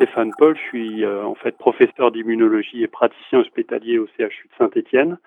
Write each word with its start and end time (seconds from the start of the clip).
Stéphane 0.00 0.32
Paul, 0.38 0.56
je 0.56 0.62
suis 0.62 1.04
euh, 1.04 1.26
en 1.26 1.34
fait 1.34 1.58
professeur 1.58 2.10
d'immunologie 2.10 2.82
et 2.82 2.88
praticien 2.88 3.40
hospitalier 3.40 3.98
au 3.98 4.06
CHU 4.06 4.48
de 4.48 4.54
Saint-Étienne. 4.56 5.18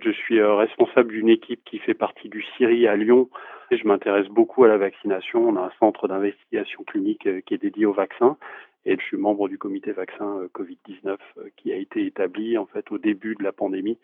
Je 0.00 0.10
suis 0.10 0.40
euh, 0.40 0.56
responsable 0.56 1.12
d'une 1.12 1.28
équipe 1.28 1.62
qui 1.64 1.78
fait 1.78 1.94
partie 1.94 2.28
du 2.28 2.42
CIRI 2.42 2.88
à 2.88 2.96
Lyon 2.96 3.28
je 3.70 3.86
m'intéresse 3.86 4.26
beaucoup 4.26 4.64
à 4.64 4.68
la 4.68 4.78
vaccination. 4.78 5.48
On 5.48 5.54
a 5.54 5.60
un 5.60 5.70
centre 5.78 6.08
d'investigation 6.08 6.82
clinique 6.82 7.28
euh, 7.28 7.40
qui 7.46 7.54
est 7.54 7.58
dédié 7.58 7.86
au 7.86 7.92
vaccin 7.92 8.36
et 8.84 8.96
je 8.98 9.04
suis 9.04 9.16
membre 9.16 9.48
du 9.48 9.58
comité 9.58 9.92
vaccin 9.92 10.40
Covid-19 10.52 11.18
qui 11.56 11.72
a 11.72 11.76
été 11.76 12.04
établi 12.04 12.58
en 12.58 12.66
fait 12.66 12.90
au 12.90 12.98
début 12.98 13.36
de 13.36 13.44
la 13.44 13.52
pandémie. 13.52 13.96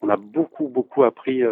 On 0.00 0.08
a 0.08 0.16
beaucoup 0.16 0.68
beaucoup 0.68 1.04
appris 1.04 1.42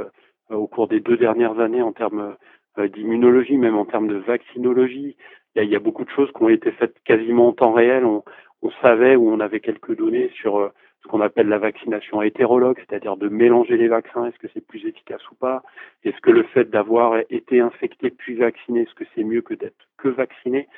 au 0.49 0.67
cours 0.67 0.89
des 0.89 1.01
deux 1.01 1.19
dernières 1.19 1.59
années 1.61 1.83
en 1.83 1.93
termes 1.93 2.37
d'immunologie, 2.79 3.57
même 3.57 3.77
en 3.77 3.87
termes 3.87 4.09
de 4.09 4.17
vaccinologie, 4.17 5.17
il 5.57 5.65
y, 5.65 5.77
a, 5.77 5.81
beaucoup 5.81 6.05
de 6.05 6.11
choses 6.11 6.31
qui 6.33 6.43
ont 6.43 6.49
été 6.49 6.71
faites 6.73 6.97
quasiment 7.05 7.49
en 7.49 7.53
temps 7.53 7.73
réel. 7.73 8.05
On, 8.05 8.23
on 8.63 8.71
savait 8.83 9.17
ou 9.17 9.31
on 9.31 9.41
avait 9.41 9.61
quelques 9.61 9.97
données 9.97 10.31
sur 10.35 10.59
euh, 10.59 10.69
ce 11.03 11.09
qu'on 11.09 11.21
appelle 11.21 11.49
la 11.49 11.59
vaccination 11.59 12.21
hétérologue, 12.23 12.79
c'est-à-dire 12.79 13.17
de 13.17 13.29
mélanger 13.29 13.77
les 13.77 13.89
vaccins. 13.89 14.27
Est-ce 14.27 14.39
que 14.39 14.49
c'est 14.53 14.67
plus 14.67 14.85
efficace 14.87 15.23
ou 15.31 15.35
pas? 15.35 15.63
Est-ce 16.05 16.21
que 16.21 16.31
le 16.31 16.43
fait 16.43 16.69
d'avoir 16.69 17.19
été 17.31 17.61
infecté 17.61 18.11
puis 18.11 18.35
vacciné, 18.35 18.83
est-ce 18.83 18.95
que 18.95 19.05
c'est 19.15 19.25
mieux 19.25 19.41
que 19.41 19.55
d'être 19.55 19.89
que 19.97 20.09
vacciné? 20.09 20.69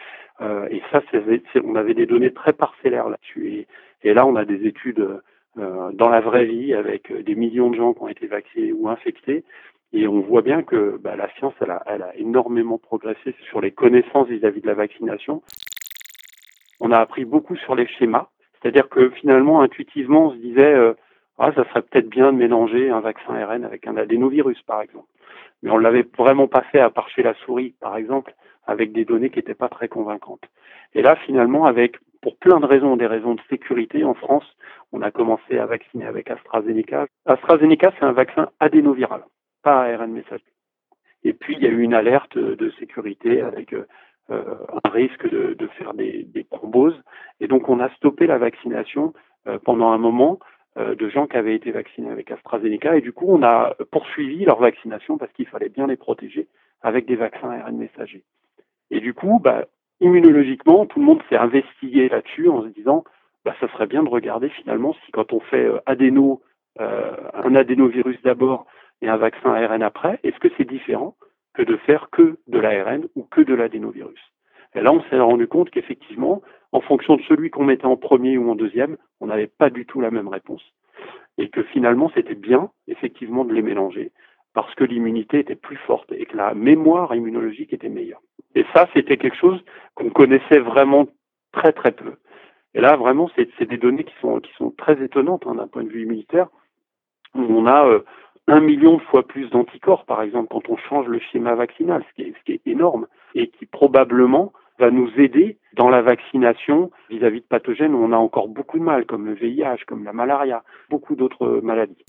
Euh, 0.40 0.68
Et 0.70 0.82
ça, 0.90 1.02
on 1.64 1.74
avait 1.74 1.94
des 1.94 2.06
données 2.06 2.32
très 2.32 2.52
parcellaires 2.52 3.08
là-dessus. 3.08 3.48
Et, 3.48 3.66
et, 4.04 4.14
là, 4.14 4.26
on 4.26 4.36
a 4.36 4.44
des 4.44 4.66
études 4.66 5.00
euh, 5.00 5.22
dans 5.56 6.08
la 6.08 6.20
vraie 6.20 6.46
vie 6.46 6.72
avec 6.74 7.12
des 7.12 7.34
millions 7.34 7.70
de 7.70 7.76
gens 7.76 7.92
qui 7.92 8.02
ont 8.02 8.08
été 8.08 8.26
vaccinés 8.26 8.72
ou 8.72 8.88
infectés 8.88 9.44
et 9.92 10.08
on 10.08 10.20
voit 10.20 10.42
bien 10.42 10.62
que 10.62 10.98
bah, 10.98 11.16
la 11.16 11.28
science, 11.34 11.54
elle 11.60 11.70
a, 11.70 11.82
elle 11.86 12.02
a, 12.02 12.16
énormément 12.16 12.78
progressé 12.78 13.34
sur 13.48 13.60
les 13.60 13.72
connaissances 13.72 14.28
vis-à-vis 14.28 14.62
de 14.62 14.66
la 14.66 14.74
vaccination. 14.74 15.42
On 16.80 16.90
a 16.92 16.98
appris 16.98 17.24
beaucoup 17.24 17.56
sur 17.56 17.74
les 17.74 17.86
schémas, 17.86 18.28
c'est-à-dire 18.54 18.88
que 18.88 19.10
finalement, 19.10 19.60
intuitivement, 19.60 20.26
on 20.26 20.30
se 20.32 20.36
disait, 20.36 20.74
euh, 20.74 20.94
ah, 21.38 21.52
ça 21.54 21.64
serait 21.68 21.82
peut-être 21.82 22.08
bien 22.08 22.32
de 22.32 22.38
mélanger 22.38 22.88
un 22.88 23.00
vaccin 23.00 23.34
ARN 23.34 23.64
avec 23.64 23.86
un 23.86 23.96
adénovirus, 23.96 24.60
par 24.62 24.80
exemple. 24.80 25.08
Mais 25.62 25.70
on 25.70 25.78
l'avait 25.78 26.06
vraiment 26.16 26.48
pas 26.48 26.62
fait 26.62 26.80
à 26.80 26.90
part 26.90 27.08
chez 27.10 27.22
la 27.22 27.34
souris, 27.34 27.74
par 27.80 27.96
exemple, 27.96 28.34
avec 28.66 28.92
des 28.92 29.04
données 29.04 29.30
qui 29.30 29.38
n'étaient 29.38 29.54
pas 29.54 29.68
très 29.68 29.88
convaincantes. 29.88 30.48
Et 30.94 31.02
là, 31.02 31.16
finalement, 31.16 31.66
avec 31.66 31.96
pour 32.22 32.38
plein 32.38 32.60
de 32.60 32.66
raisons, 32.66 32.96
des 32.96 33.06
raisons 33.06 33.34
de 33.34 33.40
sécurité, 33.50 34.04
en 34.04 34.14
France, 34.14 34.44
on 34.92 35.02
a 35.02 35.10
commencé 35.10 35.58
à 35.58 35.66
vacciner 35.66 36.06
avec 36.06 36.30
AstraZeneca. 36.30 37.06
AstraZeneca, 37.26 37.92
c'est 37.98 38.06
un 38.06 38.12
vaccin 38.12 38.48
adénoviral 38.60 39.22
pas 39.62 39.84
ARN 39.84 40.12
messager. 40.12 40.44
Et 41.24 41.32
puis, 41.32 41.54
il 41.56 41.62
y 41.62 41.66
a 41.66 41.70
eu 41.70 41.82
une 41.82 41.94
alerte 41.94 42.36
de 42.36 42.70
sécurité 42.78 43.40
avec 43.42 43.72
euh, 43.72 43.84
un 44.84 44.88
risque 44.90 45.28
de, 45.28 45.66
faire 45.78 45.94
des, 45.94 46.24
des, 46.24 46.44
thromboses. 46.44 47.00
Et 47.40 47.46
donc, 47.46 47.68
on 47.68 47.80
a 47.80 47.88
stoppé 47.90 48.26
la 48.26 48.38
vaccination 48.38 49.12
euh, 49.46 49.58
pendant 49.64 49.92
un 49.92 49.98
moment 49.98 50.40
euh, 50.78 50.94
de 50.94 51.08
gens 51.08 51.26
qui 51.26 51.36
avaient 51.36 51.54
été 51.54 51.70
vaccinés 51.70 52.10
avec 52.10 52.30
AstraZeneca. 52.30 52.96
Et 52.96 53.00
du 53.00 53.12
coup, 53.12 53.26
on 53.28 53.42
a 53.42 53.76
poursuivi 53.92 54.44
leur 54.44 54.58
vaccination 54.58 55.16
parce 55.16 55.32
qu'il 55.32 55.46
fallait 55.46 55.68
bien 55.68 55.86
les 55.86 55.96
protéger 55.96 56.48
avec 56.82 57.06
des 57.06 57.16
vaccins 57.16 57.50
ARN 57.50 57.76
messagers. 57.76 58.24
Et 58.90 59.00
du 59.00 59.14
coup, 59.14 59.40
bah, 59.42 59.66
immunologiquement, 60.02 60.84
tout 60.86 61.00
le 61.00 61.06
monde 61.06 61.22
s'est 61.28 61.36
investigué 61.36 62.08
là-dessus 62.08 62.48
en 62.48 62.62
se 62.62 62.68
disant, 62.68 63.04
bah, 63.44 63.54
ça 63.60 63.68
serait 63.68 63.86
bien 63.86 64.02
de 64.02 64.08
regarder 64.08 64.50
finalement 64.50 64.94
si 65.04 65.12
quand 65.12 65.32
on 65.32 65.40
fait 65.40 65.68
adéno, 65.86 66.42
un 66.78 67.54
adénovirus 67.54 68.20
d'abord, 68.22 68.66
et 69.02 69.08
un 69.08 69.16
vaccin 69.16 69.52
ARN 69.52 69.82
après, 69.82 70.20
est-ce 70.22 70.38
que 70.38 70.48
c'est 70.56 70.68
différent 70.68 71.16
que 71.54 71.62
de 71.62 71.76
faire 71.76 72.08
que 72.10 72.38
de 72.46 72.58
l'ARN 72.58 73.04
ou 73.16 73.24
que 73.24 73.40
de 73.42 73.52
l'adénovirus? 73.52 74.20
Et 74.74 74.80
là, 74.80 74.92
on 74.92 75.02
s'est 75.02 75.18
rendu 75.18 75.46
compte 75.48 75.70
qu'effectivement, 75.70 76.40
en 76.70 76.80
fonction 76.80 77.16
de 77.16 77.22
celui 77.22 77.50
qu'on 77.50 77.64
mettait 77.64 77.84
en 77.84 77.96
premier 77.96 78.38
ou 78.38 78.50
en 78.50 78.54
deuxième, 78.54 78.96
on 79.20 79.26
n'avait 79.26 79.48
pas 79.48 79.68
du 79.68 79.84
tout 79.84 80.00
la 80.00 80.10
même 80.10 80.28
réponse. 80.28 80.62
Et 81.36 81.50
que 81.50 81.62
finalement, 81.62 82.10
c'était 82.14 82.34
bien, 82.34 82.70
effectivement, 82.86 83.44
de 83.44 83.52
les 83.52 83.60
mélanger, 83.60 84.12
parce 84.54 84.74
que 84.74 84.84
l'immunité 84.84 85.40
était 85.40 85.56
plus 85.56 85.76
forte 85.76 86.10
et 86.12 86.24
que 86.24 86.36
la 86.36 86.54
mémoire 86.54 87.14
immunologique 87.14 87.72
était 87.72 87.88
meilleure. 87.88 88.22
Et 88.54 88.64
ça, 88.74 88.88
c'était 88.94 89.16
quelque 89.16 89.36
chose 89.36 89.62
qu'on 89.94 90.10
connaissait 90.10 90.58
vraiment 90.58 91.06
très 91.52 91.72
très 91.72 91.92
peu. 91.92 92.14
Et 92.74 92.80
là, 92.80 92.96
vraiment, 92.96 93.30
c'est 93.36 93.68
des 93.68 93.76
données 93.76 94.04
qui 94.04 94.14
sont, 94.20 94.40
qui 94.40 94.52
sont 94.54 94.70
très 94.70 95.02
étonnantes 95.02 95.44
hein, 95.46 95.54
d'un 95.54 95.66
point 95.66 95.84
de 95.84 95.90
vue 95.90 96.02
immunitaire, 96.02 96.48
où 97.34 97.42
on 97.42 97.66
a 97.66 97.86
euh, 97.86 98.00
un 98.48 98.60
million 98.60 98.96
de 98.96 99.02
fois 99.02 99.26
plus 99.26 99.50
d'anticorps, 99.50 100.04
par 100.04 100.22
exemple, 100.22 100.48
quand 100.50 100.68
on 100.68 100.76
change 100.76 101.06
le 101.06 101.18
schéma 101.18 101.54
vaccinal, 101.54 102.02
ce 102.08 102.14
qui 102.14 102.28
est, 102.28 102.34
ce 102.38 102.44
qui 102.44 102.52
est 102.52 102.66
énorme, 102.66 103.06
et 103.34 103.48
qui 103.48 103.66
probablement 103.66 104.52
va 104.78 104.90
nous 104.90 105.10
aider 105.18 105.58
dans 105.74 105.90
la 105.90 106.02
vaccination 106.02 106.90
vis-à-vis 107.10 107.40
de 107.40 107.46
pathogènes 107.46 107.94
où 107.94 108.02
on 108.02 108.12
a 108.12 108.16
encore 108.16 108.48
beaucoup 108.48 108.78
de 108.78 108.84
mal, 108.84 109.04
comme 109.04 109.26
le 109.26 109.34
VIH, 109.34 109.84
comme 109.86 110.04
la 110.04 110.12
malaria, 110.12 110.64
beaucoup 110.88 111.14
d'autres 111.14 111.60
maladies. 111.62 112.04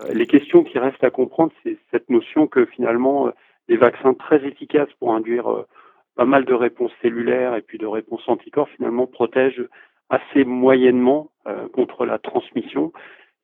Euh, 0.00 0.12
les 0.12 0.26
questions 0.26 0.64
qui 0.64 0.78
restent 0.78 1.04
à 1.04 1.10
comprendre, 1.10 1.52
c'est 1.62 1.78
cette 1.90 2.10
notion 2.10 2.48
que 2.48 2.66
finalement, 2.66 3.32
des 3.68 3.76
vaccins 3.76 4.14
très 4.14 4.44
efficaces 4.44 4.92
pour 4.98 5.14
induire 5.14 5.50
euh, 5.50 5.66
pas 6.14 6.24
mal 6.24 6.44
de 6.44 6.54
réponses 6.54 6.92
cellulaires 7.02 7.54
et 7.54 7.62
puis 7.62 7.78
de 7.78 7.86
réponses 7.86 8.26
anticorps, 8.28 8.68
finalement, 8.70 9.06
protègent 9.06 9.68
assez 10.08 10.44
moyennement 10.44 11.30
euh, 11.46 11.68
contre 11.68 12.06
la 12.06 12.18
transmission 12.18 12.92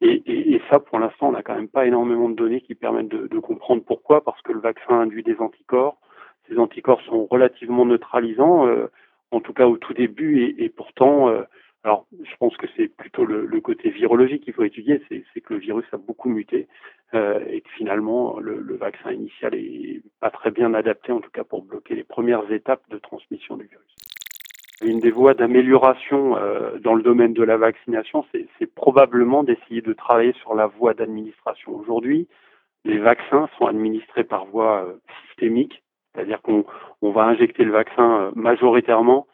et, 0.05 0.61
ça, 0.69 0.81
pour 0.81 0.99
l'instant, 0.99 1.29
on 1.29 1.33
n'a 1.33 1.43
quand 1.43 1.55
même 1.55 1.69
pas 1.69 1.87
énormément 1.87 2.29
de 2.29 2.35
données 2.35 2.61
qui 2.61 2.75
permettent 2.75 3.09
de, 3.09 3.39
comprendre 3.39 3.85
pourquoi, 3.85 4.25
parce 4.25 4.41
que 4.43 4.53
le 4.53 4.59
vaccin 4.59 5.01
induit 5.01 5.23
des 5.23 5.37
anticorps. 5.39 5.97
Ces 6.49 6.59
anticorps 6.59 7.01
sont 7.03 7.27
relativement 7.27 7.87
neutralisants, 7.87 8.67
euh, 8.67 8.91
en 9.31 9.41
tout 9.41 9.53
cas 9.53 9.69
au 9.69 9.77
tout 9.77 9.95
début, 9.95 10.57
et, 10.59 10.69
pourtant, 10.71 11.33
alors 11.85 12.07
je 12.13 12.37
pense 12.39 12.57
que 12.57 12.67
c'est 12.77 12.89
plutôt 12.89 13.25
le, 13.25 13.45
le, 13.45 13.61
côté 13.61 13.91
virologique 13.91 14.45
qu'il 14.45 14.53
faut 14.53 14.63
étudier, 14.63 15.03
c'est 15.09 15.41
que 15.41 15.55
le 15.55 15.61
virus 15.61 15.87
a 15.93 15.97
beaucoup 15.97 16.29
muté 16.29 16.69
euh, 17.15 17.41
et 17.49 17.61
que 17.61 17.71
finalement 17.71 18.39
le, 18.39 18.61
le, 18.61 18.77
vaccin 18.77 19.11
initial 19.11 19.55
est 19.55 20.03
pas 20.21 20.31
très 20.31 20.51
bien 20.51 20.75
adapté, 20.75 21.11
en 21.11 21.21
tout 21.21 21.31
cas 21.31 21.45
pour 21.45 21.63
bloquer 21.63 21.95
les 21.97 22.05
premières 22.05 22.51
étapes 22.53 22.89
de 22.89 22.99
transmission 22.99 23.57
du 23.57 23.67
virus. 23.67 23.97
Une 24.85 24.99
des 24.99 25.13
voies 25.13 25.35
d'amélioration 25.35 26.37
euh, 26.37 26.79
dans 26.79 26.95
le 26.95 27.03
domaine 27.03 27.35
de 27.35 27.45
la 27.45 27.57
vaccination, 27.57 28.25
c'est 28.33 28.75
probablement 28.75 29.45
d'essayer 29.45 29.81
de 29.81 29.93
travailler 29.93 30.33
sur 30.35 30.55
la 30.55 30.67
voie 30.67 30.93
d'administration. 30.93 31.77
Aujourd'hui, 31.77 32.27
les 32.85 32.99
vaccins 32.99 33.49
sont 33.59 33.67
administrés 33.67 34.25
par 34.25 34.47
voie 34.47 34.85
euh, 34.85 34.95
systémique, 35.29 35.85
c'est-à-dire 36.13 36.43
qu'on 36.43 36.65
on 37.01 37.13
va 37.13 37.25
injecter 37.25 37.63
le 37.65 37.71
vaccin 37.71 38.23
euh, 38.23 38.31
majoritairement 38.35 39.27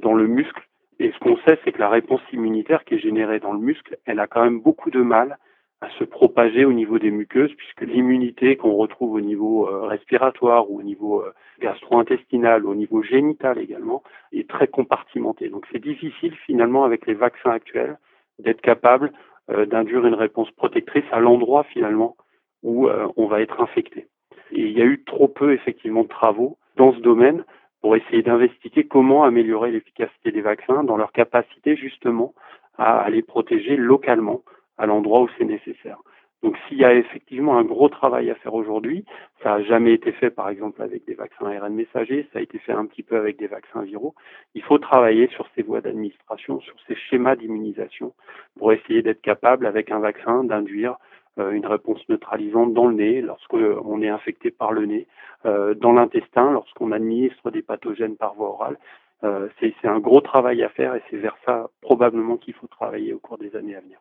dans 0.00 0.14
le 0.14 0.28
muscle. 0.28 0.62
Et 1.02 1.10
ce 1.10 1.18
qu'on 1.18 1.36
sait, 1.38 1.58
c'est 1.64 1.72
que 1.72 1.80
la 1.80 1.88
réponse 1.88 2.20
immunitaire 2.32 2.84
qui 2.84 2.94
est 2.94 3.00
générée 3.00 3.40
dans 3.40 3.52
le 3.52 3.58
muscle, 3.58 3.98
elle 4.06 4.20
a 4.20 4.28
quand 4.28 4.44
même 4.44 4.60
beaucoup 4.60 4.88
de 4.88 5.02
mal 5.02 5.36
à 5.80 5.90
se 5.98 6.04
propager 6.04 6.64
au 6.64 6.72
niveau 6.72 7.00
des 7.00 7.10
muqueuses, 7.10 7.52
puisque 7.56 7.80
l'immunité 7.80 8.56
qu'on 8.56 8.74
retrouve 8.74 9.14
au 9.14 9.20
niveau 9.20 9.66
euh, 9.66 9.88
respiratoire 9.88 10.70
ou 10.70 10.78
au 10.78 10.82
niveau 10.84 11.22
euh, 11.22 11.32
gastro-intestinal, 11.60 12.64
au 12.64 12.76
niveau 12.76 13.02
génital 13.02 13.58
également, 13.58 14.04
est 14.30 14.48
très 14.48 14.68
compartimentée. 14.68 15.48
Donc 15.48 15.66
c'est 15.72 15.82
difficile 15.82 16.36
finalement 16.46 16.84
avec 16.84 17.04
les 17.08 17.14
vaccins 17.14 17.50
actuels 17.50 17.98
d'être 18.38 18.60
capable 18.60 19.10
euh, 19.50 19.66
d'induire 19.66 20.06
une 20.06 20.14
réponse 20.14 20.52
protectrice 20.52 21.04
à 21.10 21.18
l'endroit 21.18 21.64
finalement 21.64 22.16
où 22.62 22.88
on 23.16 23.26
va 23.26 23.40
être 23.40 23.60
infecté. 23.60 24.06
Et 24.52 24.60
il 24.60 24.78
y 24.78 24.80
a 24.80 24.84
eu 24.84 25.02
trop 25.02 25.26
peu 25.26 25.52
effectivement 25.52 26.04
de 26.04 26.08
travaux 26.08 26.58
dans 26.76 26.92
ce 26.94 27.00
domaine 27.00 27.44
pour 27.82 27.96
essayer 27.96 28.22
d'investiguer 28.22 28.84
comment 28.84 29.24
améliorer 29.24 29.72
l'efficacité 29.72 30.30
des 30.30 30.40
vaccins 30.40 30.84
dans 30.84 30.96
leur 30.96 31.12
capacité 31.12 31.76
justement 31.76 32.32
à 32.78 33.10
les 33.10 33.22
protéger 33.22 33.76
localement 33.76 34.42
à 34.78 34.86
l'endroit 34.86 35.20
où 35.20 35.28
c'est 35.36 35.44
nécessaire. 35.44 35.98
Donc 36.42 36.56
s'il 36.66 36.78
y 36.78 36.84
a 36.84 36.92
effectivement 36.94 37.56
un 37.56 37.64
gros 37.64 37.88
travail 37.88 38.28
à 38.28 38.34
faire 38.34 38.54
aujourd'hui, 38.54 39.04
ça 39.42 39.50
n'a 39.50 39.62
jamais 39.62 39.92
été 39.92 40.10
fait 40.10 40.30
par 40.30 40.48
exemple 40.48 40.82
avec 40.82 41.04
des 41.04 41.14
vaccins 41.14 41.46
ARN 41.46 41.72
messagers, 41.72 42.28
ça 42.32 42.40
a 42.40 42.42
été 42.42 42.58
fait 42.58 42.72
un 42.72 42.86
petit 42.86 43.04
peu 43.04 43.16
avec 43.16 43.38
des 43.38 43.46
vaccins 43.46 43.82
viraux. 43.82 44.14
Il 44.54 44.62
faut 44.62 44.78
travailler 44.78 45.28
sur 45.28 45.48
ces 45.54 45.62
voies 45.62 45.80
d'administration, 45.80 46.60
sur 46.60 46.74
ces 46.88 46.96
schémas 46.96 47.36
d'immunisation 47.36 48.12
pour 48.58 48.72
essayer 48.72 49.02
d'être 49.02 49.20
capable 49.20 49.66
avec 49.66 49.92
un 49.92 50.00
vaccin 50.00 50.42
d'induire 50.42 50.96
une 51.38 51.66
réponse 51.66 52.00
neutralisante 52.08 52.74
dans 52.74 52.86
le 52.86 52.94
nez 52.94 53.20
lorsqu'on 53.22 54.02
est 54.02 54.08
infecté 54.08 54.50
par 54.50 54.72
le 54.72 54.86
nez, 54.86 55.06
euh, 55.46 55.74
dans 55.74 55.92
l'intestin 55.92 56.52
lorsqu'on 56.52 56.92
administre 56.92 57.50
des 57.50 57.62
pathogènes 57.62 58.16
par 58.16 58.34
voie 58.34 58.50
orale. 58.50 58.78
Euh, 59.24 59.48
c'est 59.60 59.74
un 59.84 60.00
gros 60.00 60.20
travail 60.20 60.62
à 60.62 60.68
faire 60.68 60.94
et 60.94 61.02
c'est 61.08 61.16
vers 61.16 61.36
ça 61.46 61.70
probablement 61.80 62.36
qu'il 62.36 62.54
faut 62.54 62.66
travailler 62.66 63.12
au 63.12 63.18
cours 63.18 63.38
des 63.38 63.54
années 63.56 63.76
à 63.76 63.80
venir. 63.80 63.98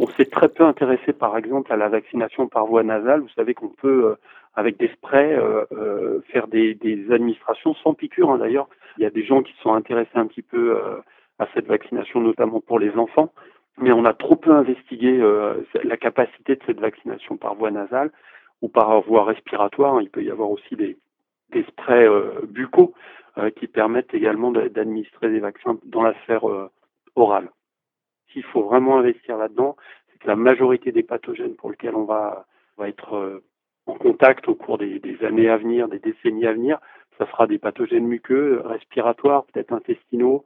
On 0.00 0.06
s'est 0.08 0.24
très 0.24 0.48
peu 0.48 0.64
intéressé, 0.64 1.12
par 1.12 1.36
exemple, 1.36 1.72
à 1.72 1.76
la 1.76 1.88
vaccination 1.88 2.48
par 2.48 2.66
voie 2.66 2.82
nasale. 2.82 3.20
Vous 3.20 3.28
savez 3.36 3.52
qu'on 3.54 3.68
peut, 3.68 4.06
euh, 4.06 4.14
avec 4.54 4.78
des 4.78 4.88
sprays, 4.88 5.34
euh, 5.34 5.64
euh, 5.72 6.20
faire 6.32 6.48
des, 6.48 6.74
des, 6.74 7.12
administrations 7.12 7.74
sans 7.74 7.92
piqûre. 7.92 8.30
Hein, 8.30 8.38
D'ailleurs, 8.38 8.68
il 8.96 9.02
y 9.02 9.06
a 9.06 9.10
des 9.10 9.24
gens 9.24 9.42
qui 9.42 9.52
sont 9.62 9.74
intéressés 9.74 10.16
un 10.16 10.26
petit 10.26 10.42
peu 10.42 10.76
à 11.38 11.46
cette 11.54 11.66
vaccination, 11.66 12.20
notamment 12.20 12.60
pour 12.60 12.78
les 12.78 12.90
enfants. 12.96 13.32
Mais 13.78 13.92
on 13.92 14.04
a 14.04 14.12
trop 14.12 14.36
peu 14.36 14.52
investigué 14.52 15.18
la 15.82 15.96
capacité 15.96 16.56
de 16.56 16.60
cette 16.66 16.80
vaccination 16.80 17.36
par 17.36 17.54
voie 17.54 17.70
nasale 17.70 18.10
ou 18.60 18.68
par 18.68 19.00
voie 19.02 19.24
respiratoire. 19.24 20.00
Il 20.02 20.10
peut 20.10 20.22
y 20.22 20.30
avoir 20.30 20.50
aussi 20.50 20.76
des, 20.76 20.98
des 21.50 21.64
sprays 21.64 22.06
buccaux 22.46 22.92
qui 23.56 23.66
permettent 23.66 24.12
également 24.12 24.52
d'administrer 24.52 25.30
des 25.30 25.40
vaccins 25.40 25.78
dans 25.86 26.02
la 26.02 26.12
sphère 26.22 26.44
orale. 27.16 27.50
S'il 28.32 28.44
faut 28.44 28.62
vraiment 28.62 28.98
investir 28.98 29.38
là-dedans, 29.38 29.76
c'est 30.10 30.18
que 30.18 30.28
la 30.28 30.36
majorité 30.36 30.92
des 30.92 31.02
pathogènes 31.02 31.54
pour 31.54 31.70
lesquels 31.70 31.96
on 31.96 32.04
va, 32.04 32.46
va 32.76 32.88
être 32.88 33.42
en 33.86 33.94
contact 33.94 34.48
au 34.48 34.54
cours 34.54 34.78
des, 34.78 34.98
des, 34.98 35.24
années 35.24 35.48
à 35.48 35.56
venir, 35.56 35.88
des 35.88 35.98
décennies 35.98 36.46
à 36.46 36.52
venir, 36.52 36.78
ça 37.18 37.26
sera 37.26 37.46
des 37.46 37.58
pathogènes 37.58 38.06
muqueux, 38.06 38.60
respiratoires, 38.64 39.44
peut-être 39.44 39.72
intestinaux, 39.72 40.44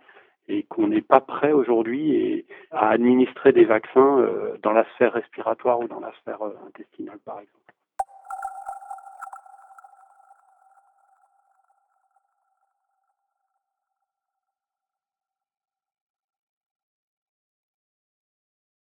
et 0.48 0.62
qu'on 0.64 0.88
n'est 0.88 1.02
pas 1.02 1.20
prêt 1.20 1.52
aujourd'hui 1.52 2.44
à 2.76 2.90
administrer 2.90 3.52
des 3.52 3.64
vaccins 3.64 4.28
dans 4.62 4.72
la 4.72 4.84
sphère 4.94 5.12
respiratoire 5.12 5.80
ou 5.80 5.88
dans 5.88 6.00
la 6.00 6.12
sphère 6.20 6.38
intestinale, 6.66 7.18
par 7.24 7.40
exemple. 7.40 7.65